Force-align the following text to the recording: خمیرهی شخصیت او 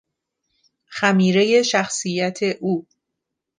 خمیرهی 0.87 1.63
شخصیت 1.63 2.43
او 2.61 2.85